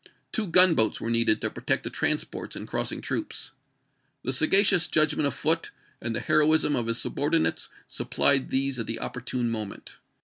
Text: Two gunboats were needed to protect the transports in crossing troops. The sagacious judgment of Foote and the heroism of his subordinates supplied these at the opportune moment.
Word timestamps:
Two 0.31 0.47
gunboats 0.47 0.99
were 0.99 1.11
needed 1.11 1.41
to 1.41 1.51
protect 1.51 1.83
the 1.83 1.91
transports 1.91 2.55
in 2.55 2.65
crossing 2.65 3.01
troops. 3.01 3.51
The 4.23 4.33
sagacious 4.33 4.87
judgment 4.87 5.27
of 5.27 5.35
Foote 5.35 5.69
and 6.01 6.15
the 6.15 6.19
heroism 6.21 6.75
of 6.75 6.87
his 6.87 6.99
subordinates 6.99 7.69
supplied 7.87 8.49
these 8.49 8.79
at 8.79 8.87
the 8.87 8.99
opportune 8.99 9.51
moment. 9.51 9.97